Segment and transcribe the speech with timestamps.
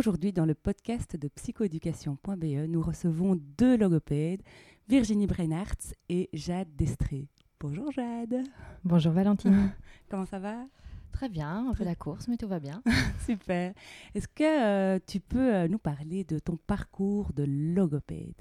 [0.00, 4.40] Aujourd'hui, dans le podcast de psychoéducation.be, nous recevons deux logopèdes,
[4.88, 7.28] Virginie Breinartz et Jade Destré.
[7.60, 8.44] Bonjour Jade.
[8.82, 9.70] Bonjour Valentine.
[10.08, 10.64] Comment ça va?
[11.12, 12.82] Très bien, on fait la course, mais tout va bien.
[13.26, 13.74] Super.
[14.14, 18.40] Est-ce que euh, tu peux euh, nous parler de ton parcours de logopède?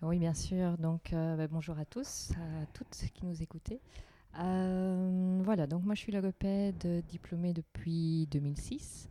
[0.00, 0.78] Oui, bien sûr.
[0.78, 3.82] Donc, euh, bah, bonjour à tous, à toutes qui nous écoutez.
[4.32, 9.10] voilà, donc moi je suis logopède diplômée depuis 2006.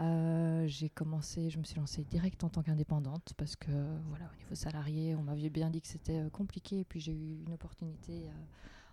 [0.00, 3.70] Euh, j'ai commencé, je me suis lancée direct en tant qu'indépendante parce que
[4.08, 7.12] voilà, au niveau salarié, on m'avait bien dit que c'était euh, compliqué et puis j'ai
[7.12, 8.32] eu une opportunité euh,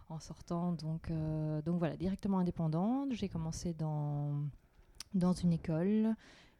[0.09, 0.73] en sortant.
[0.73, 1.11] Donc,
[1.65, 3.13] donc voilà, directement indépendante.
[3.13, 4.43] J'ai commencé dans,
[5.13, 6.15] dans une école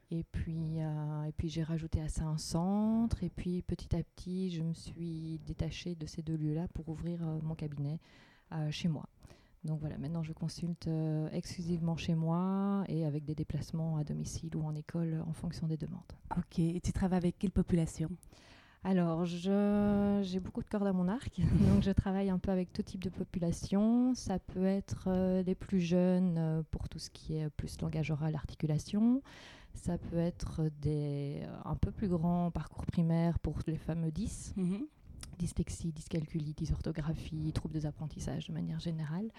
[0.10, 4.52] et puis, et puis j'ai rajouté à ça un centre et puis petit à petit,
[4.52, 8.00] je me suis détachée de ces deux lieux-là pour ouvrir mon cabinet
[8.70, 9.06] chez moi.
[9.64, 14.56] Donc voilà, maintenant je consulte euh, exclusivement chez moi et avec des déplacements à domicile
[14.56, 16.02] ou en école en fonction des demandes.
[16.36, 18.10] Ok, et tu travailles avec quelle population?
[18.84, 21.40] Alors, j'ai beaucoup de cordes à mon arc,
[21.72, 24.16] donc je travaille un peu avec tout type de population.
[24.16, 28.10] Ça peut être euh, les plus jeunes euh, pour tout ce qui est plus langage
[28.10, 29.22] oral, articulation.
[29.76, 34.56] Ça peut être des un peu plus grands parcours primaires pour les fameux 10
[35.42, 39.30] dyslexie, dyscalculie, dysorthographie, troubles des apprentissages de manière générale.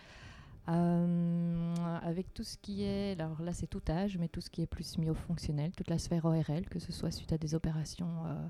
[0.69, 4.63] Euh, avec tout ce qui est, alors là c'est tout âge, mais tout ce qui
[4.63, 8.49] est plus myofonctionnel, toute la sphère ORL, que ce soit suite à des opérations euh,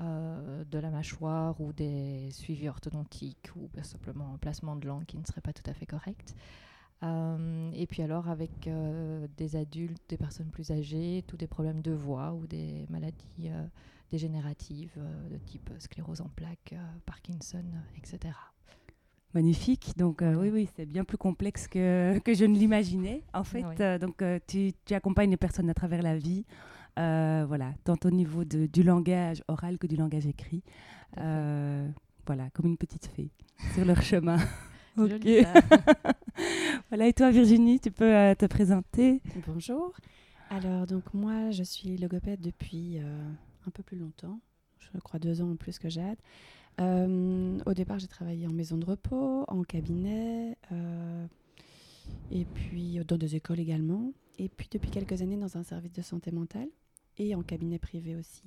[0.00, 5.18] euh, de la mâchoire ou des suivis orthodontiques ou simplement un placement de langue qui
[5.18, 6.34] ne serait pas tout à fait correct.
[7.02, 8.70] et puis alors avec
[9.36, 13.50] des adultes, des personnes plus âgées, tous des problèmes de voix ou des maladies
[14.12, 17.64] dégénératives euh, de type sclérose en plaques, euh, Parkinson,
[17.96, 18.34] etc.
[19.32, 19.96] Magnifique.
[19.96, 23.22] Donc oui, oui, c'est bien plus complexe que, que je ne l'imaginais.
[23.32, 26.44] En fait, donc tu, tu, accompagnes les personnes à travers la vie,
[26.96, 30.62] voilà, tant au niveau de, du langage oral que du langage écrit.
[31.16, 33.30] voilà, comme une petite fée
[33.74, 34.36] sur leur chemin.
[34.98, 35.26] ok.
[36.90, 39.22] voilà, et toi Virginie, tu peux te présenter?
[39.46, 39.94] Bonjour.
[40.50, 43.00] Alors, donc moi, je suis logopède depuis
[43.66, 44.40] un peu plus longtemps,
[44.78, 46.18] je crois deux ans en plus que Jade.
[46.80, 51.26] Euh, au départ, j'ai travaillé en maison de repos, en cabinet, euh,
[52.30, 54.12] et puis dans des écoles également.
[54.38, 56.68] Et puis depuis quelques années dans un service de santé mentale
[57.18, 58.44] et en cabinet privé aussi.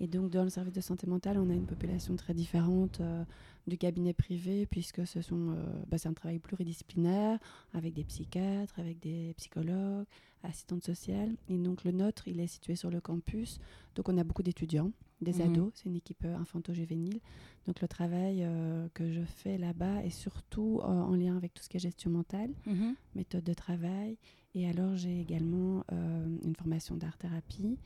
[0.00, 3.24] Et donc dans le service de santé mentale, on a une population très différente euh,
[3.68, 5.56] du cabinet privé puisque ce sont,
[5.88, 7.38] bah, c'est un travail pluridisciplinaire
[7.74, 10.06] avec des psychiatres, avec des psychologues,
[10.42, 11.34] assistante sociale.
[11.48, 13.58] Et donc le nôtre, il est situé sur le campus.
[13.94, 15.40] Donc on a beaucoup d'étudiants, des mhm.
[15.42, 15.72] ados.
[15.74, 17.20] C'est une équipe euh, infanto-juvénile.
[17.66, 21.62] Donc le travail euh, que je fais là-bas est surtout euh, en lien avec tout
[21.62, 22.94] ce qui est gestion mentale, mhm.
[23.14, 24.16] méthode de travail.
[24.54, 27.78] Et alors j'ai également une formation d'art-thérapie.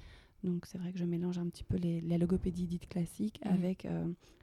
[0.44, 3.52] Donc c'est vrai que je mélange un petit peu les, la logopédie dite classique mhm.
[3.52, 3.88] avec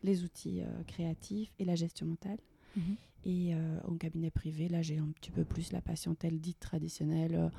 [0.03, 2.39] les outils créatifs et la gestion mentale.
[3.25, 3.53] Et
[3.85, 7.51] en cabinet privé, là j'ai un petit peu plus la patientèle dite traditionnelle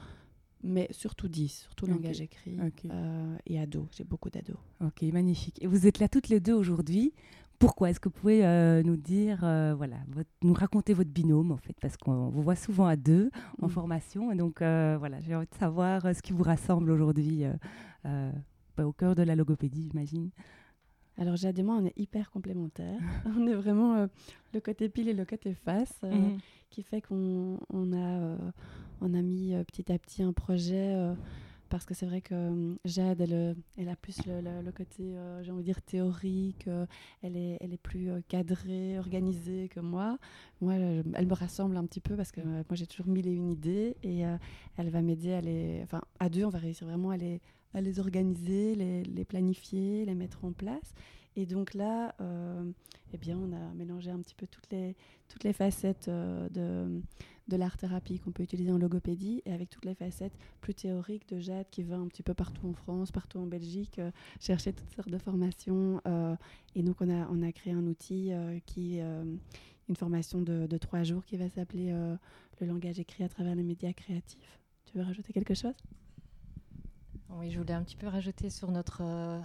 [0.63, 2.59] mais surtout 10, surtout langage écrit
[2.91, 3.89] euh, et ado.
[3.93, 4.59] J'ai beaucoup d'ados.
[4.81, 5.63] Ok, magnifique.
[5.63, 7.13] Et vous êtes là toutes les deux aujourd'hui.
[7.61, 9.99] Pourquoi Est-ce que vous pouvez euh, nous dire, euh, voilà,
[10.43, 13.31] nous raconter votre binôme en fait, parce qu'on vous voit souvent à deux
[13.63, 13.71] en mm.
[13.71, 17.45] formation, et donc voilà, j'ai envie de savoir ce qui vous rassemble aujourd'hui
[18.05, 20.31] bah, au cœur de la logopédie, j'imagine.
[21.19, 22.99] Alors Jade et moi, on est hyper complémentaires.
[23.39, 24.09] on est vraiment
[24.55, 26.39] le côté pile et le côté face, mm.
[26.71, 27.59] qui fait qu'on
[27.93, 28.37] a
[29.01, 31.15] on a mis euh, petit à petit un projet euh,
[31.71, 35.63] parce que c'est vrai que euh, Jade, elle, elle, a plus le, côté, j'ai envie
[35.63, 36.69] de dire, théorique,
[37.23, 40.19] elle, est, elle est plus cadrée, organisée que moi.
[40.61, 43.51] Moi, elle me rassemble un petit peu parce que moi, j'ai toujours mille et une
[43.51, 44.23] idées et
[44.77, 45.81] elle va m'aider à les...
[45.83, 47.41] Enfin, à deux, on va réussir vraiment à les,
[47.73, 50.93] à les organiser, les, les planifier, les mettre en place.
[51.37, 52.15] Et donc là,
[53.13, 54.97] eh bien, on a mélangé un petit peu toutes les,
[55.29, 57.01] toutes les facettes de,
[57.51, 60.33] de l'art-thérapie qu'on peut utiliser en logopédie et avec toutes les facettes
[60.63, 63.99] plus théoriques de Jade qui va un petit peu partout en France, partout en Belgique,
[63.99, 64.11] euh,
[64.41, 66.01] chercher toutes sortes de formations.
[66.07, 66.35] Euh,
[66.75, 69.01] et donc, on a, on a créé un outil euh, qui
[69.89, 71.91] une formation de, de, trois jours qui va s'appeler
[72.61, 74.61] le langage écrit à travers les médias créatifs.
[74.87, 75.75] Tu veux rajouter quelque chose?
[77.31, 79.03] Oui, je voulais un petit peu rajouter sur notre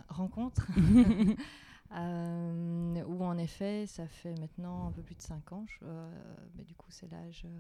[0.07, 0.67] rencontre.
[1.91, 6.09] Euh, où en effet, ça fait maintenant un peu plus de 5 ans, euh,
[6.57, 7.59] mais du coup c'est l'âge, euh,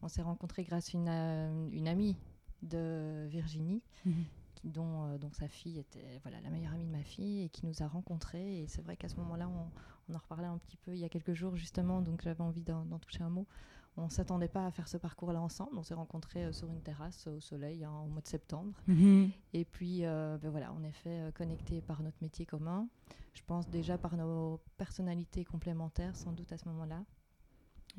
[0.00, 2.16] on s'est rencontrés grâce à une, une, amie
[2.62, 4.24] de Virginie, mhm.
[4.54, 7.66] qui, dont, donc sa fille était voilà, la meilleure amie de ma fille et qui
[7.66, 8.62] nous a rencontrés.
[8.62, 9.68] Et c'est vrai qu'à ce moment-là, on,
[10.08, 12.62] on, en reparlait un petit peu il y a quelques jours justement, donc j'avais envie
[12.62, 13.46] d'en toucher un mot.
[13.96, 15.78] On ne s'attendait pas à faire ce parcours-là ensemble.
[15.78, 18.74] On s'est rencontrés sur une terrasse au soleil hein, au mois de septembre.
[18.88, 19.30] Mhm.
[19.52, 22.88] Et puis, ben voilà, en effet, connectés par notre métier commun
[23.34, 27.04] je pense déjà par nos personnalités complémentaires, sans doute à ce moment-là.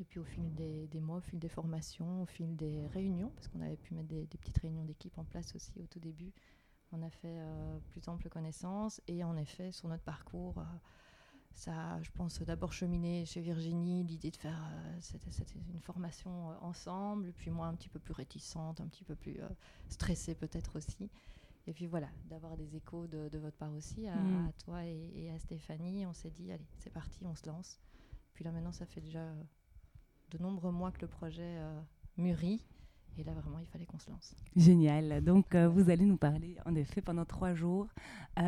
[0.00, 3.48] Et puis au fil des, mois, au fil des formations, au fil des réunions, parce
[3.48, 6.32] qu'on avait pu mettre des, petites réunions d'équipe en place aussi au tout début,
[6.92, 9.00] on a fait euh, plus ample connaissance.
[9.08, 10.62] Et en effet, sur notre parcours,
[11.56, 15.18] euh, ça, je pense d'abord cheminer chez Virginie, l'idée de faire euh,
[15.72, 19.38] une formation ensemble, puis moi un petit peu plus réticente, un petit peu plus
[19.88, 21.10] stressée peut-être aussi.
[21.68, 24.52] Et puis voilà, d'avoir des échos de, votre part aussi, à, mm.
[24.64, 26.06] toi et, à Stéphanie.
[26.06, 27.80] On s'est dit, allez, c'est parti, on se lance.
[28.34, 29.42] Puis là, maintenant, ça fait déjà euh,
[30.30, 31.80] de nombreux mois que le projet euh,
[32.16, 32.64] mûrit.
[33.18, 34.34] Et là, vraiment, il fallait qu'on se lance.
[34.54, 35.22] Génial.
[35.22, 37.86] Donc, euh, vous allez nous parler, en effet, pendant trois jours,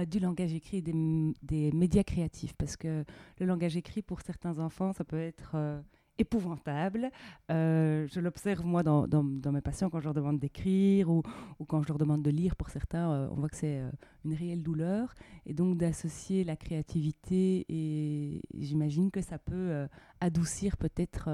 [0.06, 2.54] du langage écrit et des, médias créatifs.
[2.54, 3.04] Parce que
[3.38, 5.82] le langage écrit, pour certains enfants, ça peut être
[6.18, 7.10] épouvantable.
[7.50, 11.22] Euh, je l'observe moi dans, mes patients quand je leur demande d'écrire ou,
[11.58, 12.56] ou, quand je leur demande de lire.
[12.56, 13.90] Pour certains, euh, on voit que c'est euh,
[14.24, 15.14] une réelle douleur.
[15.46, 19.86] Et donc d'associer la créativité et j'imagine que ça peut
[20.20, 21.30] adoucir peut-être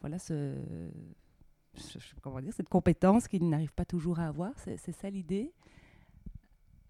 [0.00, 0.54] voilà ce,
[2.22, 4.52] comment dire, cette compétence qu'ils n'arrivent pas toujours à avoir.
[4.58, 5.52] C'est ça l'idée?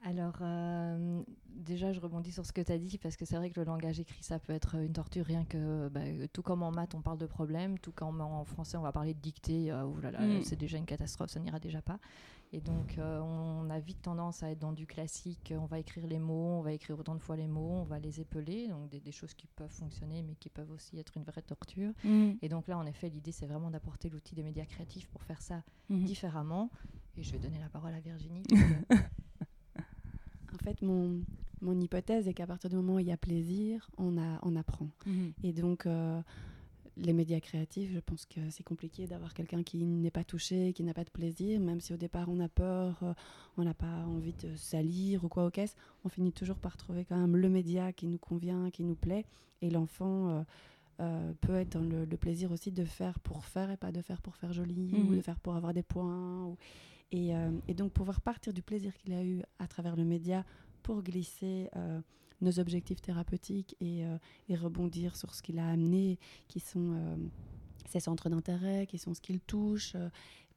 [0.04, 3.50] Alors, euh, déjà, je rebondis sur ce que tu as dit, parce que c'est vrai
[3.50, 6.00] que le langage écrit, ça peut être une torture, rien que, bah,
[6.32, 9.14] tout comme en maths, on parle de problèmes, tout comme en français, on va parler
[9.14, 10.42] de dictée, euh, mm.
[10.44, 11.98] c'est déjà une catastrophe, ça n'ira déjà pas.
[12.52, 16.06] Et donc, euh, on a vite tendance à être dans du classique, on va écrire
[16.06, 18.88] les mots, on va écrire autant de fois les mots, on va les épeler, donc
[18.88, 21.92] des, choses qui peuvent fonctionner, mais qui peuvent aussi être une vraie torture.
[22.04, 22.34] Mm.
[22.40, 25.42] Et donc là, en effet, l'idée, c'est vraiment d'apporter l'outil des médias créatifs pour faire
[25.42, 26.04] ça mm-hmm.
[26.04, 26.70] différemment.
[27.18, 28.44] Et je vais donner la parole à Virginie.
[30.68, 31.22] En fait, mon,
[31.62, 34.54] mon hypothèse est qu'à partir du moment où il y a plaisir, on, a, on
[34.54, 34.88] apprend.
[35.06, 35.32] Mhm.
[35.44, 36.20] Et donc, euh,
[36.98, 40.82] les médias créatifs, je pense que c'est compliqué d'avoir quelqu'un qui n'est pas touché, qui
[40.82, 43.14] n'a pas de plaisir, même si au départ on a peur, euh,
[43.56, 45.74] on n'a pas envie de salir ou quoi au caisse,
[46.04, 49.24] on finit toujours par trouver quand même le média qui nous convient, qui nous plaît.
[49.62, 50.44] Et l'enfant
[51.00, 54.20] euh, peut être dans le, plaisir aussi de faire pour faire et pas de faire
[54.20, 55.16] pour faire joli ou mhm.
[55.16, 56.44] de faire pour avoir des points.
[56.44, 56.56] Ou...
[57.14, 60.44] Euh, et, donc pouvoir partir du plaisir qu'il a eu à travers le média
[60.82, 62.00] pour glisser euh,
[62.42, 64.18] nos objectifs thérapeutiques euh,
[64.48, 66.18] et, rebondir sur ce qu'il a amené,
[66.48, 67.18] qui sont
[67.86, 69.96] ses centres d'intérêt, qui sont ce qu'il touche,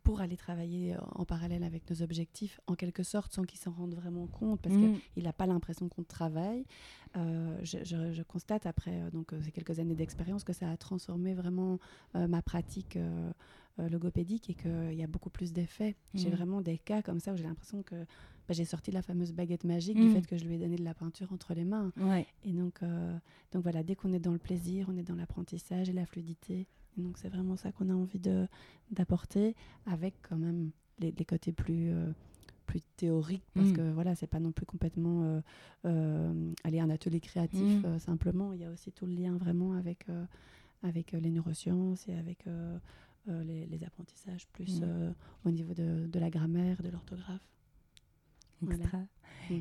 [0.03, 3.93] pour aller travailler en parallèle avec nos objectifs, en quelque sorte, sans qu'il s'en rende
[3.93, 4.95] vraiment compte, parce mm.
[5.13, 6.65] qu'il n'a pas l'impression qu'on travaille.
[7.15, 11.79] je, constate après donc, ces quelques années d'expérience que ça a transformé vraiment
[12.13, 12.97] ma pratique
[13.79, 15.95] euh, logopédique et qu'il y a beaucoup plus d'effets.
[16.13, 16.33] J'ai mm.
[16.33, 19.63] vraiment des cas comme ça où j'ai l'impression que bah, j'ai sorti la fameuse baguette
[19.63, 20.13] magique du mm.
[20.13, 21.93] fait que je lui ai donné de la peinture entre les mains.
[22.43, 23.17] Et donc, euh,
[23.53, 26.67] donc voilà, dès qu'on est dans le plaisir, on est dans l'apprentissage et la fluidité.
[26.97, 28.21] Et donc c'est vraiment ça qu'on a envie
[28.91, 29.55] d'apporter
[29.85, 31.91] avec quand même les, côtés plus...
[31.91, 32.11] Euh,
[32.67, 33.73] plus théoriques parce mm.
[33.73, 35.41] que voilà c'est pas non plus complètement
[35.83, 40.05] aller à un atelier créatif simplement il y a aussi tout le lien vraiment avec
[40.81, 42.47] avec les neurosciences et avec
[43.29, 44.83] euh, les, apprentissages, plus mm.
[44.83, 45.11] euh,
[45.45, 47.47] au niveau de, de, la grammaire, de l'orthographe.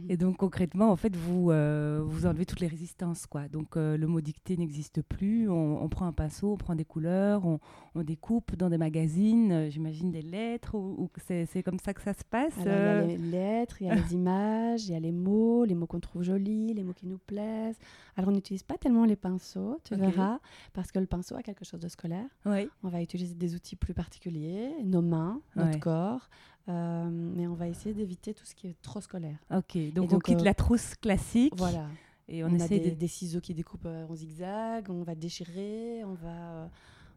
[0.09, 3.27] Et donc concrètement, en fait, vous, euh, vous enlevez toutes les résistances.
[3.27, 3.49] Quoi.
[3.49, 5.49] Donc euh, le mot dicté n'existe plus.
[5.49, 7.59] On, prend un pinceau, on prend des couleurs, on,
[7.95, 12.13] on découpe dans des magazines, euh, j'imagine des lettres, ou, c'est comme ça que ça
[12.13, 15.01] se passe Il y a les lettres, il y a les images, il y a
[15.01, 17.79] les mots, les mots qu'on trouve jolis, les mots qui nous plaisent.
[18.17, 20.39] Alors on n'utilise pas tellement les pinceaux, tu verras,
[20.73, 22.29] parce que le pinceau a quelque chose de scolaire.
[22.47, 22.69] Oui.
[22.83, 26.29] On va utiliser des outils plus particuliers, nos mains, notre corps.
[26.71, 29.39] Euh, mais on va essayer d'éviter tout ce qui est trop scolaire.
[29.51, 31.55] Ok, donc, on quitte euh, la trousse classique.
[31.57, 31.87] Voilà.
[32.29, 36.15] Et on, essaie a des, ciseaux qui découpent euh, en zigzag, on va déchirer, on
[36.15, 36.71] va,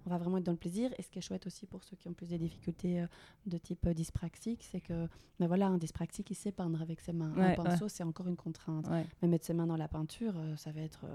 [0.08, 0.90] on va vraiment être dans le plaisir.
[0.98, 3.06] Et ce qui est chouette aussi pour ceux qui ont plus de difficultés
[3.46, 5.08] de type dyspraxique, c'est que
[5.40, 7.32] ben voilà, un dyspraxique, il sait peindre avec ses mains.
[7.38, 8.88] un pinceau, c'est encore une contrainte.
[9.22, 11.06] Mais mettre ses mains dans la peinture, ça va être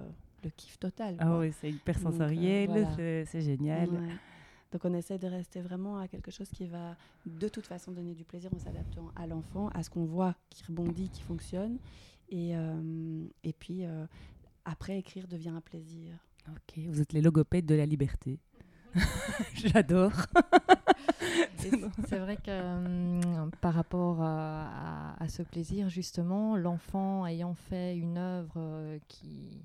[0.45, 1.17] le kiff total.
[1.19, 3.89] Ah oui, c'est hyper sensoriel, c'est génial.
[4.73, 8.15] Donc on essaie de rester vraiment à quelque chose qui va de toute façon donner
[8.15, 11.79] du plaisir en s'adaptant à l'enfant, à ce qu'on voit qui rebondit, qui fonctionne.
[12.29, 14.05] Et, euh, et puis euh,
[14.65, 16.15] après, écrire devient un plaisir.
[16.49, 18.39] Ok, vous êtes les logopèdes de la liberté.
[19.55, 20.13] J'adore.
[22.09, 28.55] c'est vrai que hum, par rapport à, ce plaisir, justement, l'enfant ayant fait une œuvre
[28.57, 29.63] euh, qui,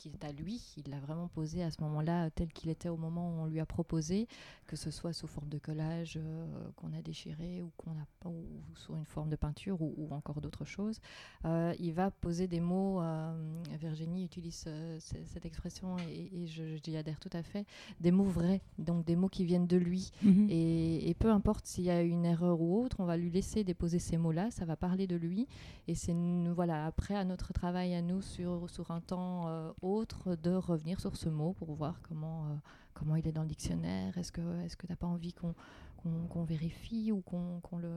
[0.00, 2.96] qui est à lui, il l'a vraiment posé à ce moment-là tel qu'il était au
[2.96, 4.28] moment où on lui a proposé,
[4.66, 8.46] que ce soit sous forme de collage euh, qu'on a déchiré ou, qu'on a, ou
[8.74, 11.00] sous une forme de peinture ou, encore d'autres choses.
[11.44, 14.66] Euh, il va poser des mots, euh, Virginie utilise
[14.98, 17.66] cette expression et, je, j'y adhère tout à fait,
[18.00, 20.12] des mots vrais, donc des mots qui viennent de lui.
[20.22, 20.46] Mhm.
[20.48, 23.64] Et, et, peu importe s'il y a une erreur ou autre, on va lui laisser
[23.64, 25.46] déposer ces mots-là, ça va parler de lui.
[25.88, 26.14] Et c'est
[26.54, 29.46] voilà, après à notre travail à nous sur, sur un temps
[29.96, 32.54] autre de revenir sur ce mot pour voir comment, euh,
[32.94, 34.16] comment il est dans le dictionnaire.
[34.18, 37.90] Est-ce que est-ce que tu n'as pas envie qu'on vérifie ou qu'on le,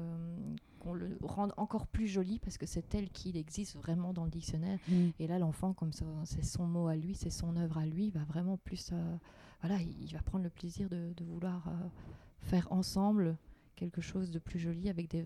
[0.94, 4.80] le rende encore plus joli parce que c'est tel qu'il existe vraiment dans le dictionnaire.
[4.88, 5.10] Mm.
[5.20, 8.10] Et là, l'enfant, comme ça, c'est son mot à lui, c'est son œuvre à lui,
[8.10, 8.90] va vraiment plus.
[8.92, 9.18] Euh,
[9.62, 11.72] voilà, il, va prendre le plaisir de, de vouloir euh,
[12.42, 13.38] faire ensemble
[13.76, 15.26] quelque chose de plus joli avec des,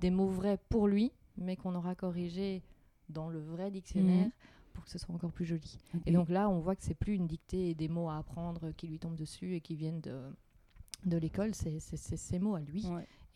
[0.00, 2.62] des mots vrais pour lui, mais qu'on aura corrigé
[3.08, 4.28] dans le vrai dictionnaire.
[4.28, 4.32] Mm
[4.76, 5.78] pour que ce soit encore plus joli.
[6.04, 8.70] Et donc là, on voit que c'est plus une dictée et des mots à apprendre
[8.72, 10.20] qui lui tombent dessus et qui viennent de,
[11.06, 12.84] de l'école, c'est ces mots à lui.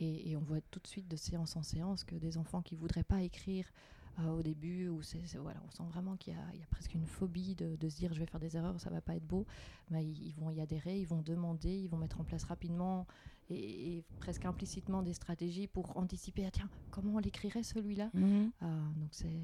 [0.01, 3.05] Et, on voit tout de suite de séance en séance que des enfants qui voudraient
[3.05, 3.67] pas écrire
[4.19, 7.07] euh, au début, où c'est voilà, on sent vraiment qu'il y, y, a presque une
[7.07, 9.47] phobie de, de, se dire je vais faire des erreurs, ça va pas être beau.
[9.91, 13.07] Mais ils, vont y adhérer, ils vont demander, ils vont mettre en place rapidement
[13.51, 18.11] et, presque implicitement des stratégies pour anticiper ah, tiens comment on l'écrirait celui-là?
[18.15, 18.53] Mhm.
[18.63, 18.67] Euh,
[18.97, 19.41] donc c'est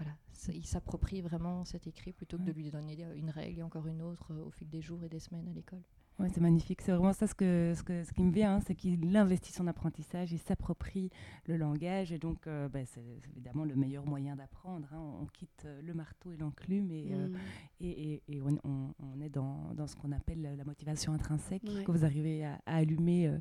[0.00, 0.16] voilà,
[0.54, 4.00] il s'approprie vraiment cet écrit plutôt que de lui donner une règle et encore une
[4.00, 5.82] autre euh, au fil des jours et des semaines à l'école.
[6.20, 6.82] Ouais, c'est magnifique.
[6.82, 9.52] C'est vraiment ça ce, que, ce, que, ce qui me vient, hein, c'est qu'il investit
[9.52, 11.10] son apprentissage, il s'approprie
[11.46, 12.12] le langage.
[12.12, 14.86] Et donc, euh, bah, c'est évidemment le meilleur moyen d'apprendre.
[14.92, 15.00] Hein.
[15.22, 17.36] On, quitte euh, le marteau et l'enclume et, euh, mm.
[17.80, 22.04] et, et, on, on, est dans, dans ce qu'on appelle la motivation intrinsèque que vous
[22.04, 23.38] arrivez à, allumer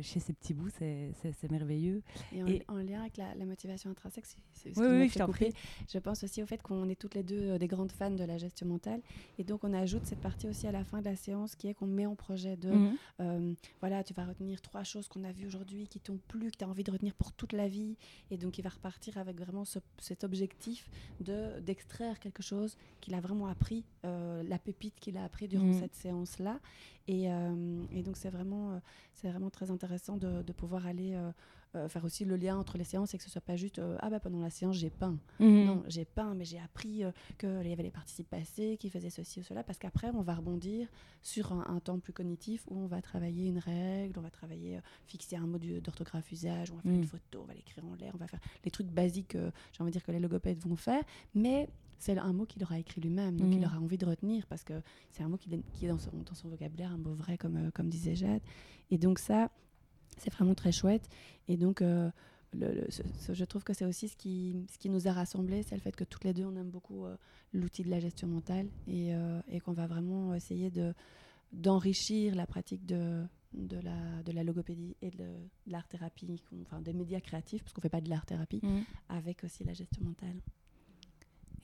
[0.00, 0.70] chez ces petits bouts.
[0.70, 2.02] C'est merveilleux.
[2.32, 5.52] Et en, lien avec la, motivation intrinsèque, c'est ce oui, oui, je t'en prie.
[5.92, 8.38] Je pense aussi au fait qu'on est toutes les deux des grandes fans de la
[8.38, 9.02] gestion mentale.
[9.38, 11.74] Et donc, on ajoute cette partie aussi à la fin de la séance qui est
[11.74, 12.96] qu'on met en projet de mhm.
[13.20, 16.58] euh, voilà, tu vas retenir trois choses qu'on a vues aujourd'hui qui t'ont plu, que
[16.58, 17.96] tu as envie de retenir pour toute la vie.
[18.30, 19.64] Et donc, il va repartir avec vraiment
[19.98, 20.88] cet objectif
[21.20, 25.64] de d'extraire quelque chose qu'il a vraiment appris, euh, la pépite qu'il a appris durant
[25.64, 25.80] mhm.
[25.80, 26.60] cette séance-là.
[27.08, 28.80] Et, euh, et, donc, c'est vraiment,
[29.14, 31.18] c'est vraiment très intéressant de, de pouvoir aller
[31.76, 33.96] euh, faire aussi le lien entre les séances et que ce soit pas juste euh,
[34.00, 35.16] ah bah pendant la séance j'ai peint.
[35.38, 35.64] Mhm.
[35.66, 39.08] Non, j'ai peint, mais j'ai appris euh, qu'il y avait les participes passés qui faisaient
[39.10, 40.88] ceci ou cela, parce qu'après on va rebondir
[41.22, 45.36] sur un, temps plus cognitif où on va travailler une règle, on va travailler, fixer
[45.36, 47.06] un mot d'orthographe usage, on va faire une mhm.
[47.06, 49.92] photo, on va l'écrire en l'air, on va faire les trucs basiques, j'ai envie de
[49.92, 53.52] dire que les logopèdes vont faire, mais c'est un mot qu'il aura écrit lui-même, donc
[53.52, 53.64] il mhm.
[53.66, 56.48] aura envie de retenir parce que c'est un mot qui, est dans son, dans son,
[56.48, 58.42] vocabulaire, un mot vrai, comme, comme disait Jade.
[58.90, 59.50] Et donc ça,
[60.18, 61.08] c'est vraiment très chouette.
[61.48, 62.10] Et donc, euh,
[62.52, 62.86] le,
[63.32, 65.94] je trouve que c'est aussi ce qui, ce qui nous a rassemblés, c'est le fait
[65.94, 67.16] que toutes les deux, on aime beaucoup euh,
[67.52, 70.94] l'outil de la gestion mentale et, euh, et qu'on va vraiment essayer de,
[71.52, 73.24] d'enrichir la pratique de,
[73.54, 75.28] de, la, de la logopédie et de,
[75.66, 78.80] l'art-thérapie, enfin des médias créatifs, parce qu'on ne fait pas de l'art-thérapie, mmh.
[79.08, 80.40] avec aussi la gestion mentale.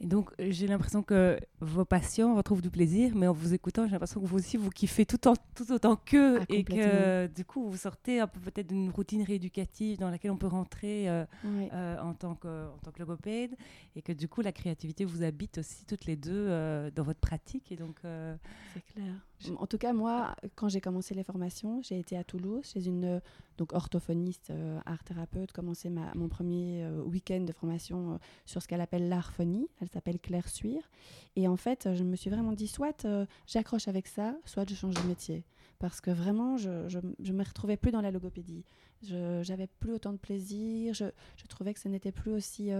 [0.00, 3.92] Et donc, j'ai l'impression que vos patients retrouvent du plaisir, mais en vous écoutant, j'ai
[3.92, 5.18] l'impression que vous aussi, vous kiffez tout,
[5.54, 6.40] tout autant qu'eux.
[6.40, 10.32] Ah, et que, du coup, vous sortez un peu peut-être d'une routine rééducative dans laquelle
[10.32, 13.56] on peut rentrer euh, euh, en, tant que, en tant que logopède.
[13.94, 17.20] Et que, du coup, la créativité vous habite aussi toutes les deux euh, dans votre
[17.20, 17.72] pratique.
[17.72, 19.14] Et donc, C'est clair.
[19.59, 23.21] En tout cas, moi, quand j'ai commencé les formations, j'ai été à Toulouse chez une
[23.59, 28.62] donc orthophoniste, euh, art thérapeute, commencé ma, mon premier euh, week-end de formation euh, sur
[28.62, 29.69] ce qu'elle appelle l'arphonie.
[29.81, 30.88] Elle s'appelle Claire Suire.
[31.37, 33.07] Et en fait, je me suis vraiment dit, soit
[33.47, 35.45] j'accroche avec ça, soit je change de métier.
[35.78, 38.64] Parce que vraiment, je ne me retrouvais plus dans la logopédie.
[39.02, 40.95] Je n'avais plus autant de plaisir.
[40.95, 41.05] Je,
[41.49, 42.71] trouvais que ce n'était plus aussi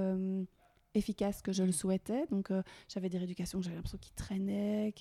[0.95, 2.27] efficace que je le souhaitais.
[2.31, 2.51] Donc,
[2.89, 4.95] j'avais des rééducations, j'avais l'impression qu'ils traînaient,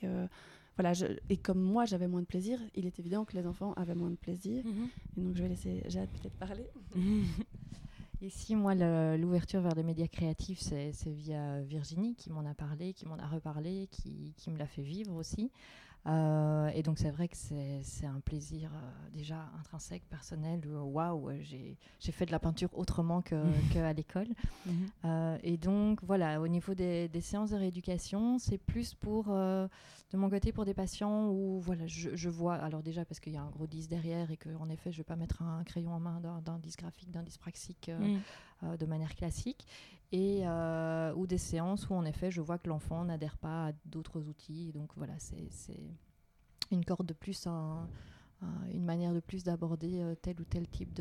[0.77, 0.93] voilà,
[1.29, 4.09] et comme moi j'avais moins de plaisir, il est évident que les enfants avaient moins
[4.09, 4.65] de plaisir.
[4.65, 4.89] Mhm.
[5.17, 6.65] Et donc je vais laisser Jade peut-être parler.
[8.21, 8.73] Ici, moi,
[9.17, 13.27] l'ouverture vers des médias créatifs, c'est via Virginie qui m'en a parlé, qui m'en a
[13.27, 15.51] reparlé, qui, qui me l'a fait vivre aussi.
[16.07, 20.61] Euh, et donc c'est vrai que c'est un plaisir euh, déjà intrinsèque, personnel.
[20.67, 23.41] Waouh, j'ai fait de la peinture autrement qu'à
[23.73, 24.27] que l'école.
[24.65, 24.73] Mhm.
[25.05, 29.69] Euh, et donc voilà, au niveau des, des séances de rééducation, c'est plus pour, de
[30.13, 33.37] mon côté, pour des patients où voilà, je, je vois, alors déjà parce qu'il y
[33.37, 35.91] a un gros disque derrière et qu'en effet, je ne vais pas mettre un crayon
[35.91, 37.89] en main d'un disque graphique, d'un disque praxique
[38.61, 38.77] mhm.
[38.77, 39.65] de manière classique.
[40.11, 40.45] et
[41.15, 44.71] ou des séances où en effet je vois que l'enfant n'adhère pas à d'autres outils.
[44.73, 45.49] Donc voilà, c'est
[46.71, 50.93] une corde de plus, une manière de plus d'aborder tel ou tel type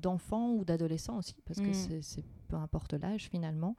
[0.00, 2.02] d'enfant ou d'adolescent aussi, parce que mm.
[2.02, 3.76] c'est peu importe l'âge finalement.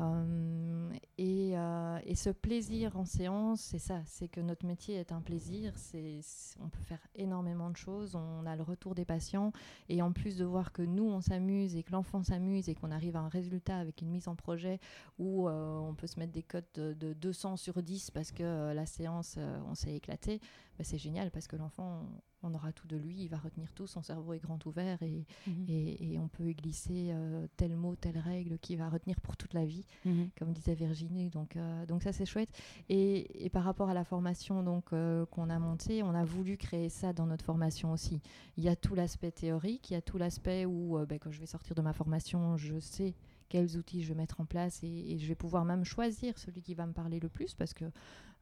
[0.00, 0.90] Euh,
[1.20, 5.72] euh, et, ce plaisir en séance, c'est ça, c'est que notre métier est un plaisir.
[5.76, 6.20] C'est,
[6.60, 9.52] on peut faire énormément de choses, on a le retour des patients,
[9.88, 12.90] et en plus de voir que nous on s'amuse et que l'enfant s'amuse et qu'on
[12.90, 14.78] arrive à un résultat avec une mise en projet
[15.18, 18.86] où euh, on peut se mettre des cotes de, 200 sur 10 parce que la
[18.86, 19.38] séance
[19.68, 20.40] on s'est éclaté,
[20.78, 22.06] bah, c'est génial parce que l'enfant
[22.42, 25.24] on aura tout de lui, il va retenir tout, son cerveau est grand ouvert et,
[25.46, 25.64] mhm.
[25.68, 29.54] et, on peut y glisser euh, tel mot, telle règle qui va retenir pour toute
[29.54, 30.30] la vie, mhm.
[30.38, 31.30] comme disait Virginie.
[31.30, 32.50] Donc, euh, donc ça c'est chouette.
[32.88, 36.56] Et, et, par rapport à la formation donc euh, qu'on a montée, on a voulu
[36.56, 38.20] créer ça dans notre formation aussi.
[38.56, 41.40] Il y a tout l'aspect théorique, il y a tout l'aspect où ben, quand je
[41.40, 43.14] vais sortir de ma formation, je sais
[43.48, 46.60] quels outils je vais mettre en place et, et, je vais pouvoir même choisir celui
[46.60, 47.86] qui va me parler le plus parce que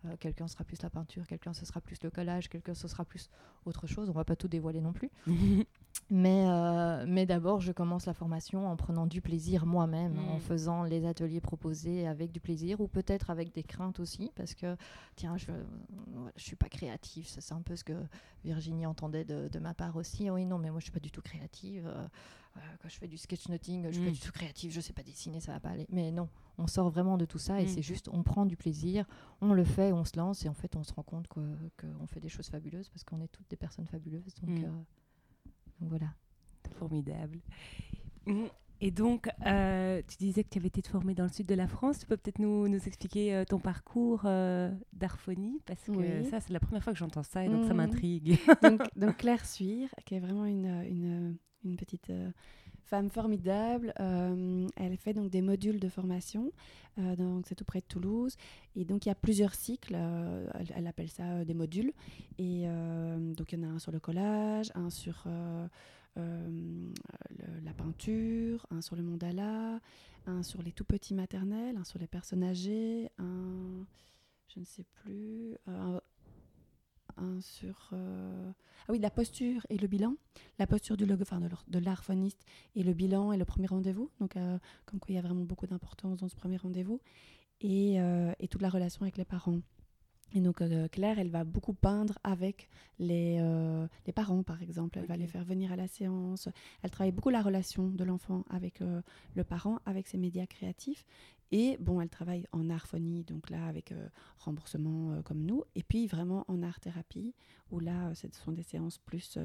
[0.06, 3.04] euh, quelqu'un sera plus la peinture, quelqu'un ce sera plus le collage, quelqu'un ce sera
[3.04, 3.30] plus
[3.64, 4.08] autre chose.
[4.08, 5.10] On va pas tout dévoiler non plus.
[6.08, 10.40] mais euh, mais d'abord, je commence la formation en prenant du plaisir moi-même, en mm.
[10.40, 14.76] faisant les ateliers proposés avec du plaisir ou peut-être avec des craintes aussi, parce que
[15.16, 15.50] tiens, je
[16.36, 17.26] je suis pas créative.
[17.26, 17.94] C'est un peu ce que
[18.44, 20.30] Virginie entendait de, de, ma part aussi.
[20.30, 21.86] Oui, non, mais moi je suis pas du tout créative.
[21.86, 22.06] Euh,
[22.80, 24.14] quand je fais du sketchnoting, je suis pas mm.
[24.14, 25.86] du tout créative, je sais pas dessiner, ça va pas aller.
[25.90, 27.68] Mais non, on sort vraiment de tout ça et mm.
[27.68, 29.06] c'est juste, on prend du plaisir,
[29.40, 32.20] on le fait, on se lance et en fait, on se rend compte qu'on fait
[32.20, 34.34] des choses fabuleuses parce qu'on est toutes des personnes fabuleuses.
[34.40, 34.64] Donc.
[35.82, 36.08] Euh, voilà.
[36.78, 37.38] Formidable.
[38.80, 41.66] Et donc, euh, tu disais que tu avais été formée dans le sud de la
[41.66, 41.98] France.
[42.00, 44.22] Tu peux peut-être nous, nous, expliquer euh, ton parcours
[44.92, 45.60] d'arphonie?
[45.64, 48.38] Parce que ça, c'est la première fois que j'entends ça et donc ça m'intrigue.
[48.96, 52.12] donc, Claire Suire, qui est vraiment une, une, une petite
[52.86, 53.92] femme formidable.
[54.00, 56.52] Euh, elle fait donc des modules de formation.
[56.98, 58.36] Euh, donc c'est tout près de Toulouse.
[58.74, 59.94] Et donc il y a plusieurs cycles.
[59.96, 61.92] Euh, elle, appelle ça des modules.
[62.38, 62.66] Et
[63.36, 65.24] donc il y en a un sur le collage, un sur
[66.16, 69.80] la peinture, un sur le mandala,
[70.26, 73.84] un sur les tout petits maternels, un sur les personnes âgées, un
[74.48, 75.56] je ne sais plus,
[77.40, 78.50] sur euh,
[78.88, 80.14] ah oui la posture et le bilan,
[80.58, 82.40] la posture du logo, enfin de l'arphoniste
[82.74, 84.10] et le bilan et le premier rendez-vous.
[84.20, 87.00] Donc euh, comme quoi il y a vraiment beaucoup d'importance dans ce premier rendez-vous
[87.60, 89.60] et, euh, et, toute la relation avec les parents.
[90.34, 93.38] Et donc Claire, elle va beaucoup peindre avec les,
[94.06, 94.98] les parents, par exemple.
[94.98, 96.48] Elle va les faire venir à la séance.
[96.82, 101.06] Elle travaille beaucoup la relation de l'enfant avec le parent, avec ses médias créatifs.
[101.52, 104.08] Et bon, elle travaille en art-phonie, donc là avec euh,
[104.38, 107.34] remboursement euh, comme nous, et puis vraiment en art-thérapie,
[107.70, 109.38] où là, euh, ce sont des séances plus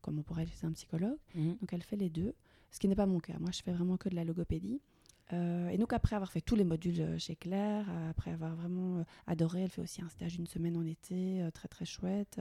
[0.00, 1.18] comme on pourrait chez un psychologue.
[1.34, 1.56] Mhm.
[1.60, 2.34] Donc elle fait les deux,
[2.70, 3.38] ce qui n'est pas mon cas.
[3.38, 4.80] Moi, je fais vraiment que de la logopédie.
[5.32, 8.54] Euh, et donc après avoir fait tous les modules euh, chez Claire, euh, après avoir
[8.54, 12.40] vraiment adoré, elle fait aussi un stage d'une semaine en été, très très chouette.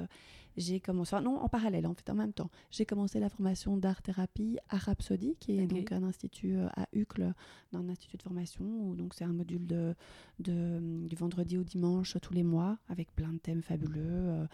[0.58, 3.78] J'ai commencé, enfin non, en parallèle en fait, en même temps, j'ai commencé la formation
[3.78, 7.34] d'art-thérapie à Rhapsody, qui est donc un institut à Uccle,
[7.72, 9.96] dans un institut de formation, où donc c'est un module de,
[10.40, 14.46] de, du vendredi au dimanche tous les mois, avec plein de thèmes fabuleux,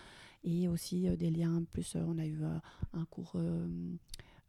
[0.44, 2.44] et aussi des liens, plus on a eu
[2.94, 3.36] un cours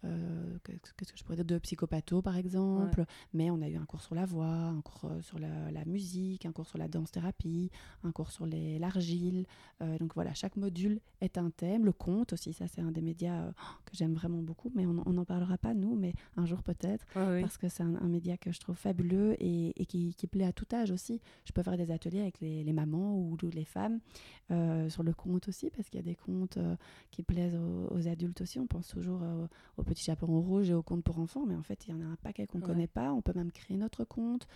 [0.04, 3.84] euh, qu'est-ce que je pourrais dire, de psychopatho par exemple, mais on a eu un
[3.84, 7.70] cours sur la voix, un cours euh, sur la, musique, un cours sur la danse-thérapie,
[8.04, 9.46] un cours sur l'argile.
[9.82, 11.84] Euh, donc voilà, chaque module est un thème.
[11.84, 13.50] Le conte aussi, ça c'est un des médias
[13.84, 17.58] que j'aime vraiment beaucoup, mais on n'en parlera pas nous, mais un jour peut-être, parce
[17.58, 21.20] que c'est un, média que je trouve fabuleux et, qui, plaît à tout âge aussi.
[21.44, 23.98] Je peux faire des ateliers avec les, mamans ou, les femmes
[24.88, 26.58] sur le conte aussi, parce qu'il y a des contes
[27.11, 27.58] qui plaisent
[27.90, 28.58] aux, adultes aussi.
[28.58, 29.22] On pense toujours
[29.76, 32.01] aux petit chaperon rouge et au compte pour enfants, mais en fait, il y en
[32.01, 33.12] a un paquet qu'on ne connaît pas.
[33.12, 34.46] On peut même créer notre compte.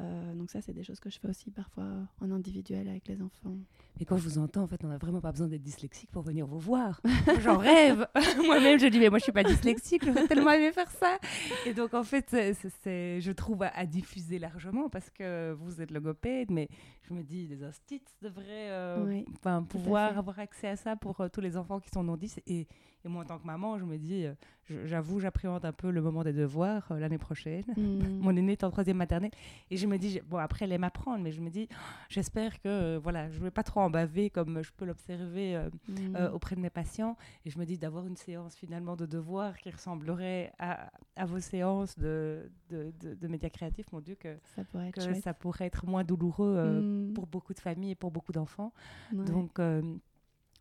[0.00, 1.84] Euh, donc ça, c'est des choses que je fais aussi parfois
[2.20, 3.56] en individuel avec les enfants.
[4.00, 6.22] Et quand je vous entends, en fait, on n'a vraiment pas besoin d'être dyslexique pour
[6.22, 7.00] venir vous voir.
[7.40, 8.06] J'en rêve.
[8.44, 11.18] Moi-même, je dis, mais moi, je suis pas dyslexique, j'aurais tellement aimé faire ça.
[11.66, 16.50] Et donc, en fait, c'est, je trouve à, diffuser largement parce que vous êtes logopède,
[16.50, 16.68] mais
[17.02, 19.22] je me dis, les instituts devraient euh,
[19.68, 22.66] pouvoir avoir accès à ça pour euh, tous les enfants qui sont non 10 et
[23.04, 24.26] et moi, en tant que maman, je me dis,
[24.84, 27.64] j'avoue, j'appréhende un peu le moment des devoirs l'année prochaine.
[27.76, 28.18] Hmm.
[28.20, 29.32] Mon aîné est en troisième maternelle.
[29.70, 31.68] Et je me dis, bon, après, elle aime apprendre, mais je me dis,
[32.08, 35.60] j'espère que, euh, voilà, je ne vais pas trop en baver comme je peux l'observer
[35.88, 36.16] hmm.
[36.32, 37.16] auprès de mes patients.
[37.44, 41.40] Et je me dis d'avoir une séance finalement de devoirs qui ressemblerait à, à vos
[41.40, 45.66] séances de, de, de, médias créatifs, mon Dieu, que ça pourrait être, que ça pourrait
[45.66, 47.12] être moins douloureux hmm.
[47.12, 48.72] pour beaucoup de familles et pour beaucoup d'enfants.
[49.12, 49.58] Donc,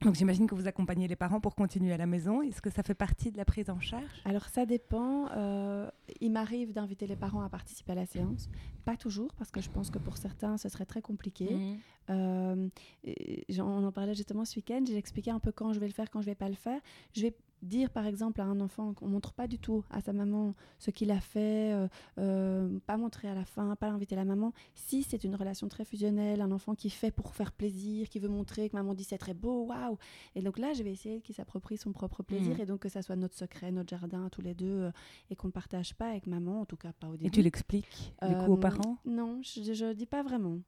[0.02, 2.42] Donc j'imagine que vous accompagnez les parents pour continuer à la maison.
[2.42, 4.04] Est-ce que ça fait partie de la prise en charge?
[4.26, 5.30] Alors ça dépend.
[5.36, 8.50] Euh, il m'arrive d'inviter les parents à participer à la séance.
[8.84, 11.54] Pas toujours, parce que je pense que pour certains, ce serait très compliqué.
[11.54, 11.78] Mhm.
[12.10, 12.70] Euh,
[13.60, 14.84] on en parlait justement ce week-end.
[14.88, 16.82] J'ai expliqué un peu quand je vais le faire, quand je vais pas le faire.
[17.14, 20.13] Je vais dire par exemple à un enfant qu'on montre pas du tout à sa
[20.13, 24.26] maman ce qu'il a fait, euh, euh, pas montrer à la fin, pas l'inviter la
[24.26, 24.54] maman.
[24.74, 28.30] Si c'est une relation très fusionnelle, un enfant qui fait pour faire plaisir, qui veut
[28.30, 29.97] montrer que maman dit c'est très beau, waouh.
[30.36, 32.62] Et donc là, je vais essayer qu'il s'approprie son propre plaisir mmh.
[32.62, 34.91] et donc que ça soit notre secret, notre jardin tous les deux euh,
[35.30, 37.28] et qu'on ne partage pas avec maman, en tout cas pas au début.
[37.28, 38.97] Et tu l'expliques du coup aux parents?
[39.06, 40.60] Non, je, ne dis pas vraiment.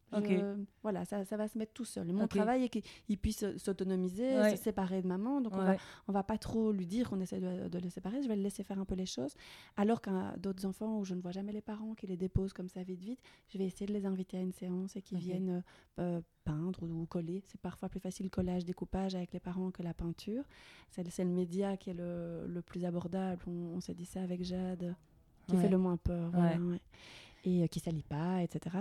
[0.82, 2.12] voilà, ça, ça, va se mettre tout seul.
[2.13, 5.77] Mon travail est qu'il puisse s'autonomiser, se séparer de maman, donc on va
[6.08, 8.41] on va pas trop lui dire qu'on essaie de, de, les séparer, je vais le
[8.41, 9.34] laisser faire un peu les choses.
[9.78, 12.69] Alors qu'à d'autres enfants où je ne vois jamais les parents, qui les déposent comme
[12.69, 13.19] ça vite vite,
[13.50, 15.63] je vais essayer de les inviter à une séance et qu'ils viennent
[16.00, 17.43] euh, peindre ou, coller.
[17.48, 20.43] C'est parfois plus facile le collage, découpage avec les parents que la peinture.
[20.89, 23.41] C'est le média qui est le, le plus abordable.
[23.48, 24.96] On, s'est dit ça avec Jade,
[25.48, 26.32] qui fait le moins peur.
[26.32, 26.58] Voilà,
[27.43, 28.77] et euh, qui salit pas, etc.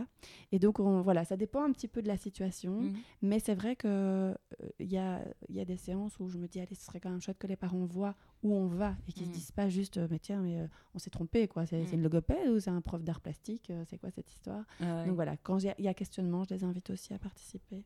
[0.51, 2.97] Et donc, voilà, ça dépend un petit peu de la situation, mhm.
[3.23, 4.35] mais c'est vrai qu'il euh,
[4.81, 7.21] y, a, y a des séances où je me dis, allez, ce serait quand même
[7.21, 9.39] chouette que les parents voient où on va et qu'ils ne se mhm.
[9.39, 11.67] disent pas juste, euh, mais tiens, mais on s'est trompé, quoi.
[11.67, 12.03] C'est une mhm.
[12.03, 14.65] logopède ou c'est un prof d'art plastique C'est quoi cette histoire?
[14.81, 17.85] Ah Donc voilà, quand il y, y, a questionnement, je les invite aussi à participer.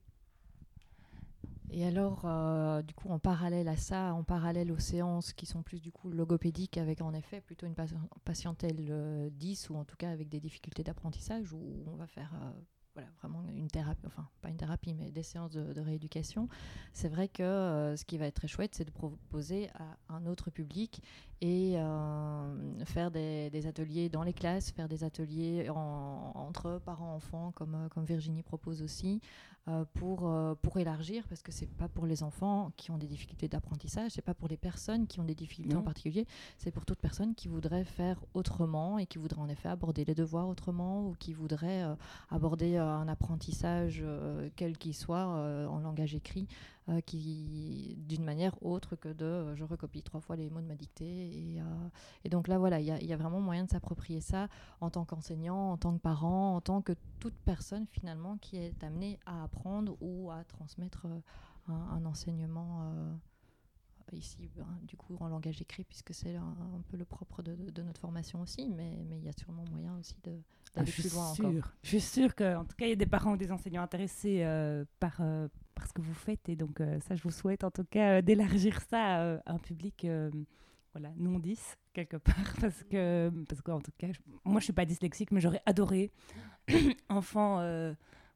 [1.71, 5.63] Et alors, euh, du coup, en parallèle à ça, en parallèle aux séances qui sont
[5.63, 7.75] plus du coup logopédiques, avec en effet plutôt une
[8.25, 12.33] patientèle 10 euh, ou en tout cas avec des difficultés d'apprentissage, où on va faire
[12.35, 12.51] euh,
[12.95, 16.49] voilà, vraiment une thérapie, enfin pas une thérapie, mais des séances de, rééducation,
[16.93, 20.51] c'est vrai que ce qui va être très chouette, c'est de proposer à un autre
[20.51, 21.03] public
[21.43, 21.77] et
[22.87, 28.81] faire des, ateliers dans les classes, faire des ateliers entre parents-enfants, comme, comme Virginie propose
[28.81, 29.21] aussi,
[29.95, 33.49] pour, euh, pour élargir, parce que c'est pas pour les enfants qui ont des difficultés
[33.49, 36.27] d'apprentissage, c'est pas pour les personnes qui ont des difficultés en particulier,
[36.57, 40.15] c'est pour toute personne qui voudrait faire autrement et qui voudrait en effet aborder les
[40.15, 41.95] devoirs autrement ou qui voudrait euh,
[42.31, 44.05] aborder un apprentissage
[44.57, 46.47] quel qu'il soit en langage écrit
[46.89, 50.69] euh, qui d'une manière autre que de euh, je recopie trois fois les mots de
[50.69, 51.55] ma dictée.
[51.55, 54.47] Et, euh, donc là, voilà, il y, a vraiment moyen de s'approprier ça
[54.81, 58.85] en tant qu'enseignant, en tant que parent, en tant que toute personne finalement qui est
[58.85, 61.09] amenée à apprendre ou à transmettre
[61.67, 63.19] un, enseignement
[64.13, 67.83] ici, ben, du coup, en langage écrit, puisque c'est un, peu le propre de, de,
[67.83, 70.33] notre formation aussi, mais il y a sûrement moyen aussi de,
[70.75, 71.73] ah, d'aller plus loin encore.
[71.83, 74.45] Je suis sûre qu'en tout cas, il y a des parents ou des enseignants intéressés
[75.01, 75.21] par,
[75.77, 76.49] parce que vous faites.
[76.49, 79.59] Et donc, euh, ça, je vous souhaite en tout cas euh, d'élargir ça à un
[79.59, 80.31] public euh,
[80.93, 82.35] voilà, non 10 quelque part.
[82.61, 84.09] Parce que, parce qu'en tout cas,
[84.45, 86.11] moi, je suis pas dyslexique, mais j'aurais adoré,
[87.09, 87.61] enfant,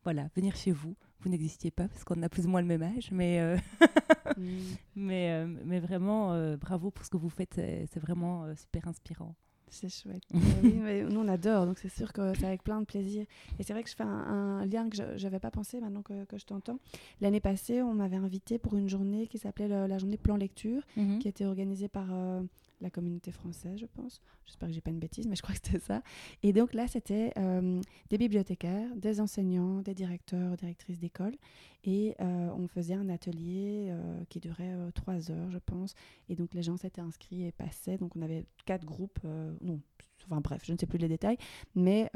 [0.04, 0.96] voilà, venir chez vous.
[1.20, 3.56] Vous n'existiez pas parce qu'on a plus ou moins le même âge, mais,
[4.36, 4.42] mm.
[4.96, 7.54] mais, mais vraiment, bravo pour ce que vous faites.
[7.54, 9.34] C'est vraiment super inspirant.
[9.70, 10.24] C'est chouette.
[10.62, 13.24] oui, mais nous, on adore, donc c'est sûr que c'est avec plein de plaisir.
[13.58, 16.24] Et c'est vrai que je fais un, lien que je n'avais pas pensé maintenant que,
[16.24, 16.78] que je t'entends.
[17.20, 21.20] L'année passée, on m'avait invité pour une journée qui s'appelait la journée plan lecture, mhm.
[21.20, 22.42] qui était organisée par euh,
[22.81, 24.21] la communauté française, je pense.
[24.47, 26.03] J'espère que j'ai pas une bêtise, mais je crois que c'était ça.
[26.43, 31.37] Et donc là, c'était euh, des bibliothécaires, des enseignants, des directeurs, directrices d'école.
[31.85, 35.95] Et euh, on faisait un atelier euh, qui durait trois heures, je pense.
[36.29, 37.99] Et donc les gens s'étaient inscrits et passaient.
[37.99, 39.21] Donc on avait quatre groupes,
[39.61, 39.81] non,
[40.27, 41.38] enfin bref, je ne sais plus les détails.
[41.75, 42.11] Mais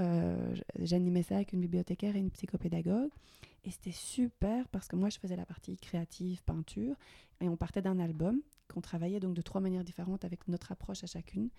[0.79, 3.11] j'animais ça avec une bibliothécaire et une psychopédagogue.
[3.66, 6.96] Et c'était super parce que moi, je faisais la partie créative, peinture,
[7.40, 11.05] et on partait d'un album qu'on travaillait donc de trois manières différentes avec notre approche
[11.05, 11.50] à chacune.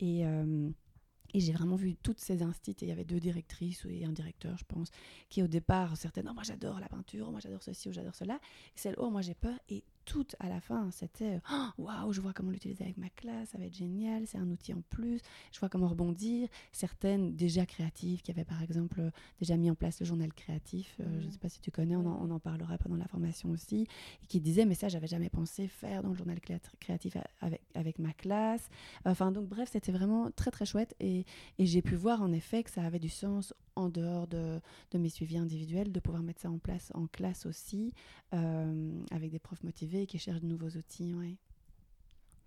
[0.00, 0.70] Et, euh,
[1.32, 4.12] et j'ai vraiment vu toutes ces instits, et il y avait deux directrices et un
[4.12, 4.90] directeur, je pense,
[5.28, 8.34] qui au départ, certaines, non, moi j'adore la peinture, moi j'adore ceci ou j'adore cela,
[8.34, 12.20] et celle, oh, moi j'ai peur, et tout à la fin, c'était oh, waouh, je
[12.20, 15.20] vois comment l'utiliser avec ma classe, ça va être génial, c'est un outil en plus,
[15.52, 16.48] je vois comment rebondir.
[16.72, 21.20] Certaines déjà créatives qui avaient par exemple déjà mis en place le journal créatif, euh,
[21.20, 23.86] je ne sais pas si tu connais, on en, parlera pendant la formation aussi,
[24.22, 26.38] et qui disaient mais ça j'avais jamais pensé faire dans le journal
[26.80, 28.68] créatif avec, avec ma classe.
[29.04, 31.24] Enfin donc bref, c'était vraiment très très chouette et,
[31.58, 34.60] et j'ai pu voir en effet que ça avait du sens en dehors de,
[34.92, 37.92] de, mes suivis individuels, de pouvoir mettre ça en place en classe aussi,
[38.32, 41.14] euh, avec des profs motivés qui cherchent de nouveaux outils.
[41.14, 41.36] Ouais.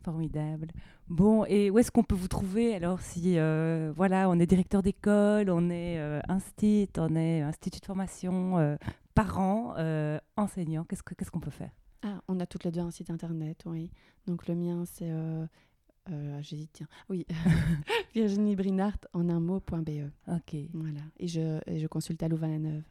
[0.04, 0.68] Formidable.
[1.08, 4.84] Bon, et où est-ce qu'on peut vous trouver alors si euh, voilà, on est directeur
[4.84, 8.76] d'école, on est euh, instit, on est institut de formation, euh,
[9.16, 9.74] parents,
[10.38, 11.72] enseignants, qu'est-ce qu'on peut faire?
[12.04, 13.92] Ah, on a toutes les deux un site internet, oui.
[14.28, 17.26] Donc le mien c'est euh, J'ai dit, tiens, oui,
[18.16, 20.10] Virginie Brinart en un mot.be.
[20.28, 20.56] Ok.
[20.74, 21.02] Voilà.
[21.20, 22.84] Et je, je consulte à Louvain-la-Neuve.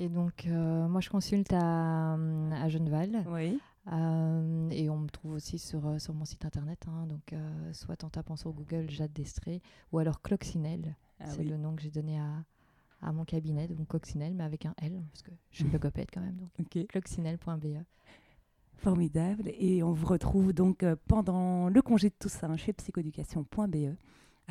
[0.00, 3.22] Et donc, euh, moi, je consulte à, à Genneval.
[3.28, 3.60] Oui.
[3.92, 6.86] Euh, et on me trouve aussi sur, euh, sur mon site internet.
[6.88, 7.06] hein.
[7.06, 9.60] donc, euh, soit en tapant sur Google Jade Destré
[9.92, 10.96] ou alors Cloccinelle.
[11.18, 11.48] Ah c'est oui.
[11.48, 12.44] le nom que j'ai donné à,
[13.02, 16.22] à mon cabinet, donc Coccinelle, mais avec un L, parce que je suis logopède quand
[16.22, 16.36] même.
[16.36, 16.86] Donc, Ok.
[16.86, 17.84] cloccinelle.be.
[18.76, 19.50] Formidable.
[19.58, 23.94] Et on vous retrouve donc pendant le congé de Toussaint chez psychoéducation.be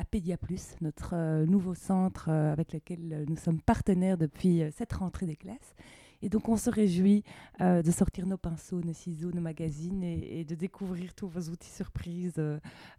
[0.00, 4.62] à Pédia Plus, notre euh, nouveau centre euh, avec lequel euh, nous sommes partenaires depuis
[4.74, 5.74] cette rentrée des classes.
[6.22, 7.24] Et donc on se réjouit
[7.60, 12.38] de sortir nos pinceaux, nos ciseaux, nos magazines et, de découvrir tous vos outils surprises.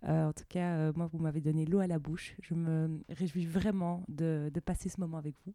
[0.02, 2.36] En tout cas, moi, vous m'avez donné l'eau à la bouche.
[2.42, 5.54] Je me réjouis vraiment de, passer ce moment avec vous.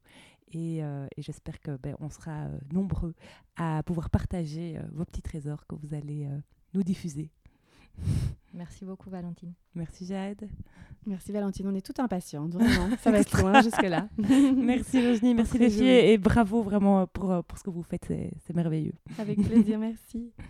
[0.53, 0.81] Et,
[1.19, 3.17] j'espère que ben, sera nombreux
[3.57, 6.29] à pouvoir partager vos petits trésors que vous allez
[6.73, 7.33] nous diffuser.
[8.55, 9.53] Merci beaucoup, Valentine.
[9.75, 10.49] Merci Jade.
[11.07, 12.89] Merci Valentine, on est tout impatientes, vraiment.
[13.03, 14.09] Ça va être loin jusque-là.
[14.57, 18.05] merci Virginie, merci les filles et, bravo vraiment pour, euh, pour ce que vous faites,
[18.09, 18.95] c'est c'est merveilleux.
[19.19, 20.33] Avec plaisir, merci.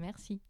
[0.00, 0.40] Merci.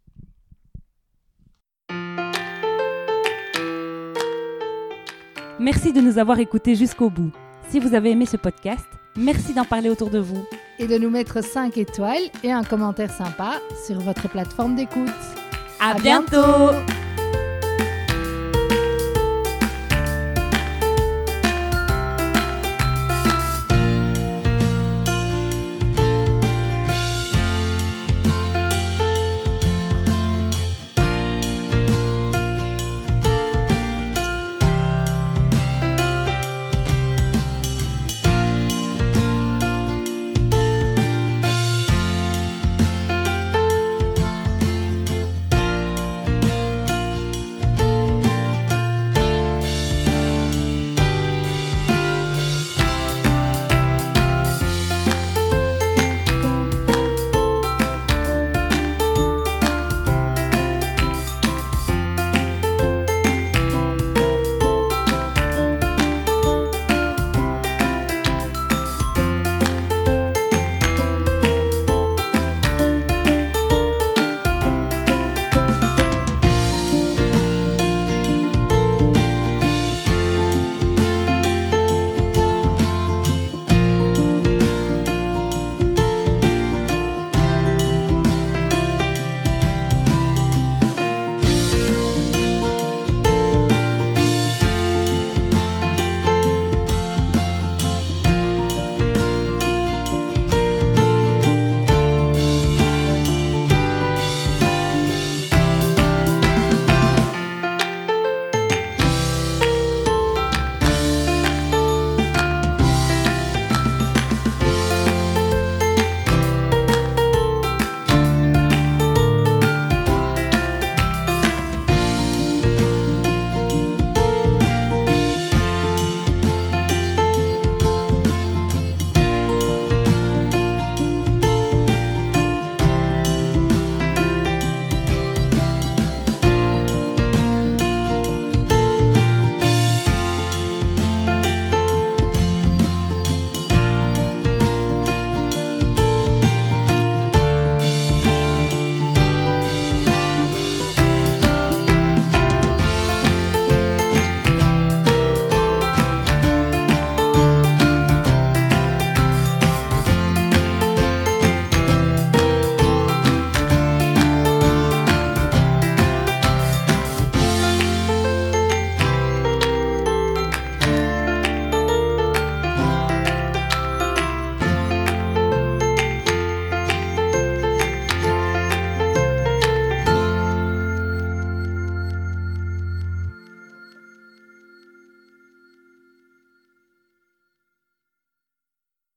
[5.59, 7.33] Merci de nous avoir écoutés jusqu'au bout.
[7.71, 8.87] Si vous avez aimé ce podcast,
[9.17, 10.45] merci d'en parler autour de vous.
[10.79, 15.09] Et de nous mettre 5 étoiles et un commentaire sympa sur votre plateforme d'écoute.
[15.81, 16.73] À, bientôt